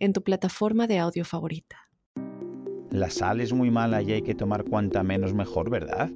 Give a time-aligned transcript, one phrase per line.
[0.00, 1.76] en tu plataforma de audio favorita.
[2.90, 6.10] La sal es muy mala y hay que tomar cuanta menos mejor, ¿verdad?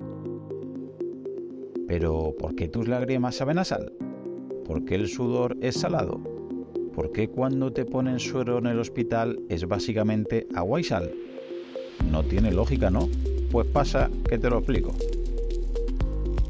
[1.86, 3.92] Pero ¿por qué tus lágrimas saben a sal?
[4.64, 6.20] ¿Por qué el sudor es salado?
[6.95, 11.14] ¿Por qué cuando te ponen suero en el hospital es básicamente agua y sal?
[12.10, 13.09] No tiene lógica, ¿no?
[13.52, 14.95] Pues pasa que te lo explico.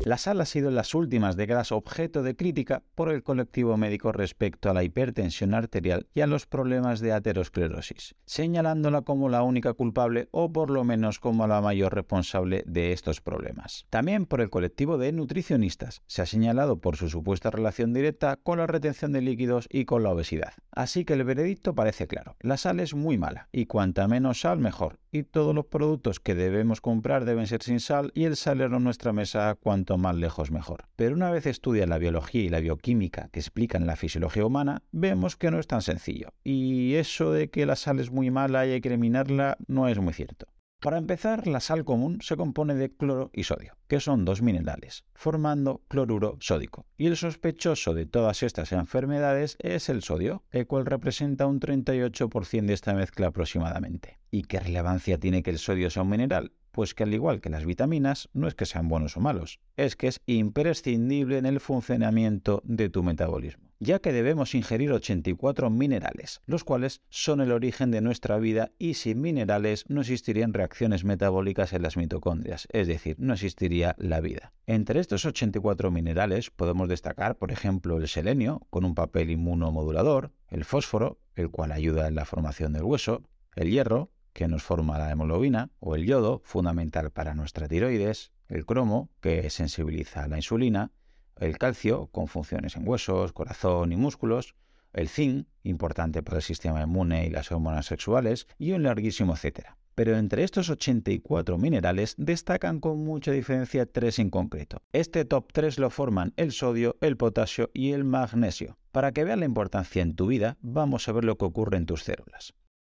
[0.04, 4.12] La sal ha sido en las últimas décadas objeto de crítica por el colectivo médico
[4.12, 9.72] respecto a la hipertensión arterial y a los problemas de aterosclerosis, señalándola como la única
[9.72, 13.86] culpable o por lo menos como la mayor responsable de estos problemas.
[13.88, 18.58] También por el colectivo de nutricionistas, se ha señalado por su supuesta relación directa con
[18.58, 20.52] la retención de líquidos y con la obesidad.
[20.70, 24.58] Así que el veredicto parece claro, la sal es muy mala y cuanta menos sal
[24.58, 28.78] mejor, y todos los productos que debemos comprar deben ser sin sal y el salero
[28.78, 30.86] en nuestra mesa cuanto más lejos mejor.
[30.96, 35.36] Pero una vez estudias la biología y la bioquímica que explican la fisiología humana, vemos
[35.36, 36.32] que no es tan sencillo.
[36.42, 40.00] Y eso de que la sal es muy mala y hay que eliminarla no es
[40.00, 40.48] muy cierto.
[40.84, 45.06] Para empezar, la sal común se compone de cloro y sodio, que son dos minerales,
[45.14, 46.84] formando cloruro sódico.
[46.98, 52.66] Y el sospechoso de todas estas enfermedades es el sodio, el cual representa un 38%
[52.66, 54.18] de esta mezcla aproximadamente.
[54.30, 56.52] ¿Y qué relevancia tiene que el sodio sea un mineral?
[56.74, 59.94] Pues que al igual que las vitaminas, no es que sean buenos o malos, es
[59.94, 66.42] que es imprescindible en el funcionamiento de tu metabolismo, ya que debemos ingerir 84 minerales,
[66.46, 71.72] los cuales son el origen de nuestra vida y sin minerales no existirían reacciones metabólicas
[71.74, 74.52] en las mitocondrias, es decir, no existiría la vida.
[74.66, 80.64] Entre estos 84 minerales podemos destacar, por ejemplo, el selenio, con un papel inmunomodulador, el
[80.64, 83.22] fósforo, el cual ayuda en la formación del hueso,
[83.54, 88.66] el hierro, que nos forma la hemoglobina, o el yodo, fundamental para nuestra tiroides, el
[88.66, 90.90] cromo, que sensibiliza a la insulina,
[91.38, 94.54] el calcio, con funciones en huesos, corazón y músculos,
[94.92, 99.78] el zinc, importante para el sistema inmune y las hormonas sexuales, y un larguísimo etcétera.
[99.94, 104.82] Pero entre estos 84 minerales destacan con mucha diferencia tres en concreto.
[104.92, 108.76] Este top 3 lo forman el sodio, el potasio y el magnesio.
[108.90, 111.86] Para que veas la importancia en tu vida, vamos a ver lo que ocurre en
[111.86, 112.54] tus células.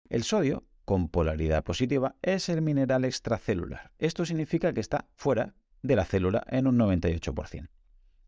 [0.09, 3.91] El sodio con polaridad positiva es el mineral extracelular.
[3.99, 7.69] Esto significa que está fuera de la célula en un 98%.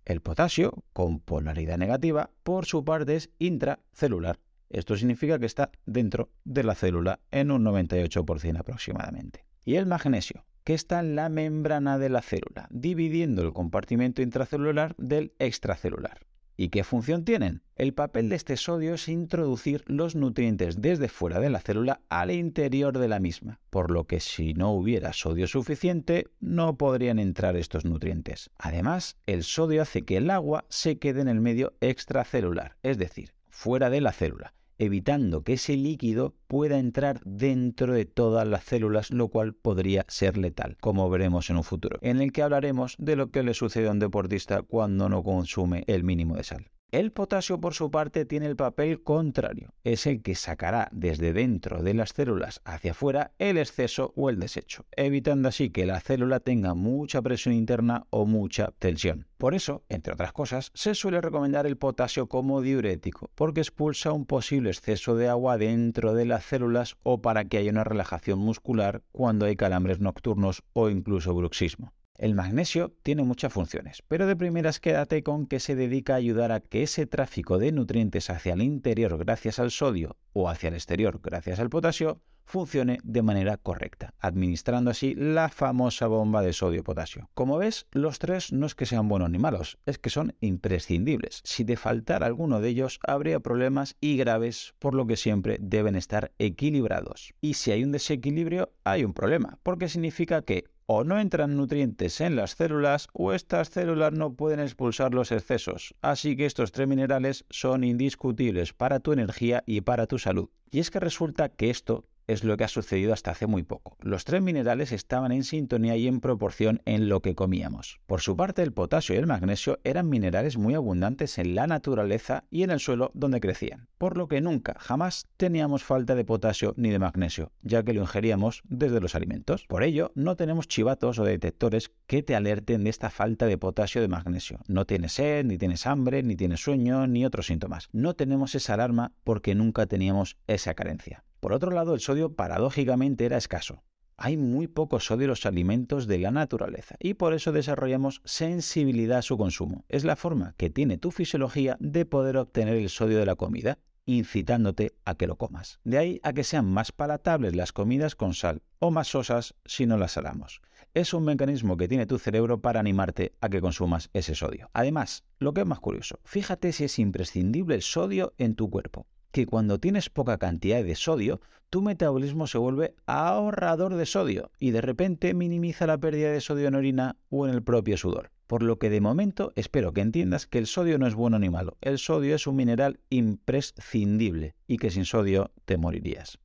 [0.06, 4.38] El potasio, con polaridad negativa, por su parte es intracelular.
[4.70, 9.44] Esto significa que está dentro de la célula en un 98% aproximadamente.
[9.66, 14.94] Y el magnesio, que está en la membrana de la célula, dividiendo el compartimento intracelular
[15.00, 16.28] del extracelular.
[16.62, 17.64] ¿Y qué función tienen?
[17.76, 22.30] El papel de este sodio es introducir los nutrientes desde fuera de la célula al
[22.30, 27.56] interior de la misma, por lo que si no hubiera sodio suficiente no podrían entrar
[27.56, 28.52] estos nutrientes.
[28.60, 33.34] Además, el sodio hace que el agua se quede en el medio extracelular, es decir,
[33.50, 39.12] fuera de la célula, evitando que ese líquido pueda entrar dentro de todas las células,
[39.12, 43.16] lo cual podría ser letal, como veremos en un futuro, en el que hablaremos de
[43.16, 46.72] lo que le sucede a un deportista cuando no consume el mínimo de sal.
[46.92, 49.74] El potasio, por su parte, tiene el papel contrario.
[49.86, 54.42] Es el que sacará desde dentro de las células hacia afuera el exceso o el
[54.42, 59.26] desecho, evitando así que la célula tenga mucha presión interna o mucha tensión.
[59.38, 64.26] Por eso, entre otras cosas, se suele recomendar el potasio como diurético, porque expulsa un
[64.26, 69.02] posible exceso de agua dentro de las células o para que haya una relajación muscular
[69.14, 71.94] cuando hay calambres nocturnos o incluso bruxismo.
[72.22, 76.52] El magnesio tiene muchas funciones, pero de primeras quédate con que se dedica a ayudar
[76.52, 80.76] a que ese tráfico de nutrientes hacia el interior gracias al sodio o hacia el
[80.76, 87.30] exterior gracias al potasio funcione de manera correcta, administrando así la famosa bomba de sodio-potasio.
[87.34, 91.42] Como ves, los tres no es que sean buenos ni malos, es que son imprescindibles.
[91.46, 95.96] Si te faltara alguno de ellos, habría problemas y graves, por lo que siempre deben
[95.96, 97.34] estar equilibrados.
[97.42, 102.20] Y si hay un desequilibrio, hay un problema, porque significa que o no entran nutrientes
[102.20, 105.96] en las células o estas células no pueden expulsar los excesos.
[106.02, 110.50] Así que estos tres minerales son indiscutibles para tu energía y para tu salud.
[110.70, 113.98] Y es que resulta que esto es lo que ha sucedido hasta hace muy poco.
[114.02, 118.00] Los tres minerales estaban en sintonía y en proporción en lo que comíamos.
[118.06, 122.46] Por su parte, el potasio y el magnesio eran minerales muy abundantes en la naturaleza
[122.50, 126.74] y en el suelo donde crecían, por lo que nunca, jamás teníamos falta de potasio
[126.78, 129.66] ni de magnesio, ya que lo ingeríamos desde los alimentos.
[129.68, 134.00] Por ello, no tenemos chivatos o detectores que te alerten de esta falta de potasio
[134.00, 134.60] o de magnesio.
[134.68, 137.90] No tienes sed, ni tienes hambre, ni tienes sueño, ni otros síntomas.
[137.92, 141.24] No tenemos esa alarma porque nunca teníamos esa carencia.
[141.42, 143.84] Por otro lado, el sodio paradójicamente era escaso.
[144.16, 149.18] Hay muy poco sodio en los alimentos de la naturaleza y por eso desarrollamos sensibilidad
[149.18, 149.84] a su consumo.
[149.90, 153.80] Es la forma que tiene tu fisiología de poder obtener el sodio de la comida,
[154.06, 155.80] incitándote a que lo comas.
[155.84, 159.88] De ahí a que sean más palatables las comidas con sal o más sosas si
[159.88, 160.62] no las salamos.
[160.94, 164.70] Es un mecanismo que tiene tu cerebro para animarte a que consumas ese sodio.
[164.74, 169.08] Además, lo que es más curioso, fíjate si es imprescindible el sodio en tu cuerpo
[169.32, 174.72] que cuando tienes poca cantidad de sodio, tu metabolismo se vuelve ahorrador de sodio y
[174.72, 178.32] de repente minimiza la pérdida de sodio en orina o en el propio sudor.
[178.48, 181.50] Por lo que de momento espero que entiendas que el sodio no es bueno ni
[181.50, 181.78] malo.
[181.80, 186.38] El sodio es un mineral imprescindible y que sin sodio te morirías.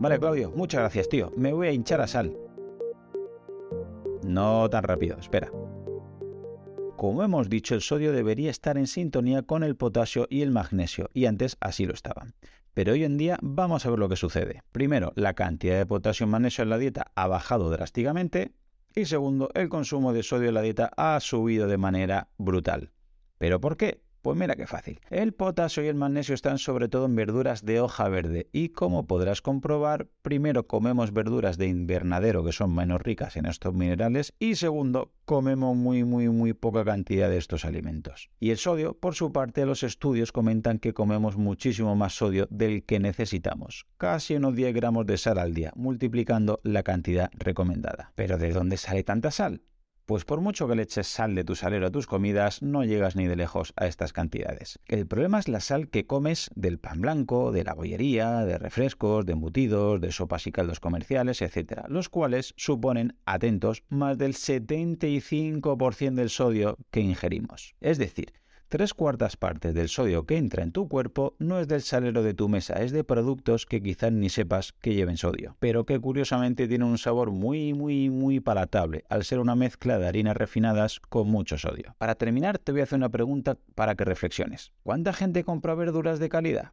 [0.00, 1.32] Vale, Claudio, muchas gracias, tío.
[1.36, 2.36] Me voy a hinchar a sal.
[4.24, 5.50] No tan rápido, espera.
[6.96, 11.10] Como hemos dicho, el sodio debería estar en sintonía con el potasio y el magnesio,
[11.12, 12.34] y antes así lo estaban.
[12.72, 14.62] Pero hoy en día vamos a ver lo que sucede.
[14.72, 18.52] Primero, la cantidad de potasio y magnesio en la dieta ha bajado drásticamente,
[18.94, 22.92] y segundo, el consumo de sodio en la dieta ha subido de manera brutal.
[23.36, 24.00] ¿Pero por qué?
[24.26, 24.98] Pues mira qué fácil.
[25.08, 29.06] El potasio y el magnesio están sobre todo en verduras de hoja verde y como
[29.06, 34.56] podrás comprobar, primero comemos verduras de invernadero que son menos ricas en estos minerales y
[34.56, 38.28] segundo, comemos muy muy muy poca cantidad de estos alimentos.
[38.40, 42.82] Y el sodio, por su parte, los estudios comentan que comemos muchísimo más sodio del
[42.82, 48.10] que necesitamos, casi unos 10 gramos de sal al día, multiplicando la cantidad recomendada.
[48.16, 49.60] ¿Pero de dónde sale tanta sal?
[50.06, 53.16] Pues por mucho que le eches sal de tu salero a tus comidas, no llegas
[53.16, 54.78] ni de lejos a estas cantidades.
[54.86, 59.26] El problema es la sal que comes del pan blanco, de la bollería, de refrescos,
[59.26, 66.14] de embutidos, de sopas y caldos comerciales, etc., los cuales suponen, atentos, más del 75%
[66.14, 67.74] del sodio que ingerimos.
[67.80, 68.32] Es decir,
[68.68, 72.34] Tres cuartas partes del sodio que entra en tu cuerpo no es del salero de
[72.34, 76.66] tu mesa, es de productos que quizás ni sepas que lleven sodio, pero que curiosamente
[76.66, 81.28] tienen un sabor muy muy muy palatable, al ser una mezcla de harinas refinadas con
[81.28, 81.94] mucho sodio.
[81.98, 84.72] Para terminar, te voy a hacer una pregunta para que reflexiones.
[84.82, 86.72] ¿Cuánta gente compra verduras de calidad?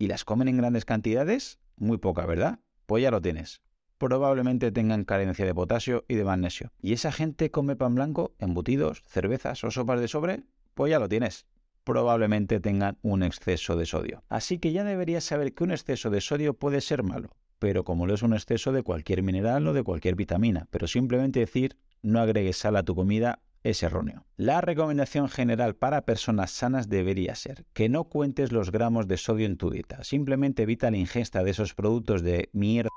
[0.00, 1.60] ¿Y las comen en grandes cantidades?
[1.76, 2.58] Muy poca, ¿verdad?
[2.86, 3.62] Pues ya lo tienes
[3.98, 6.72] probablemente tengan carencia de potasio y de magnesio.
[6.80, 10.42] ¿Y esa gente come pan blanco, embutidos, cervezas o sopas de sobre?
[10.74, 11.46] Pues ya lo tienes.
[11.84, 14.22] Probablemente tengan un exceso de sodio.
[14.28, 18.06] Así que ya deberías saber que un exceso de sodio puede ser malo, pero como
[18.06, 22.20] lo es un exceso de cualquier mineral o de cualquier vitamina, pero simplemente decir no
[22.20, 24.26] agregues sal a tu comida es erróneo.
[24.36, 29.46] La recomendación general para personas sanas debería ser que no cuentes los gramos de sodio
[29.46, 32.90] en tu dieta, simplemente evita la ingesta de esos productos de mierda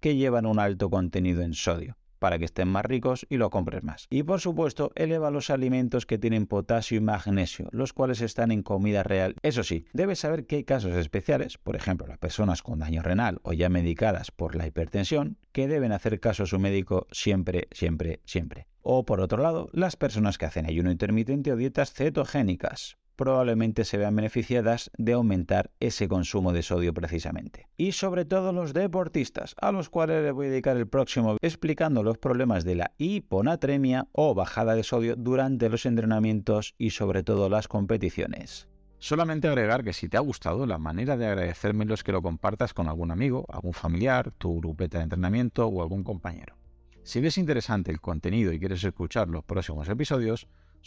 [0.00, 3.82] que llevan un alto contenido en sodio para que estén más ricos y lo compres
[3.82, 4.06] más.
[4.10, 8.62] Y por supuesto, eleva los alimentos que tienen potasio y magnesio, los cuales están en
[8.62, 9.34] comida real.
[9.42, 13.38] Eso sí, debes saber que hay casos especiales, por ejemplo, las personas con daño renal
[13.42, 18.20] o ya medicadas por la hipertensión, que deben hacer caso a su médico siempre, siempre,
[18.24, 18.66] siempre.
[18.82, 23.98] O por otro lado, las personas que hacen ayuno intermitente o dietas cetogénicas, probablemente se
[23.98, 27.66] vean beneficiadas de aumentar ese consumo de sodio precisamente.
[27.76, 32.04] Y sobre todo los deportistas, a los cuales les voy a dedicar el próximo explicando
[32.04, 37.48] los problemas de la hiponatremia o bajada de sodio durante los entrenamientos y sobre todo
[37.48, 38.68] las competiciones.
[39.00, 42.72] Solamente agregar que si te ha gustado, la manera de agradecérmelo es que lo compartas
[42.72, 46.56] con algún amigo, algún familiar, tu grupeta de entrenamiento o algún compañero.
[47.02, 50.46] Si ves interesante el contenido y quieres escuchar los próximos episodios,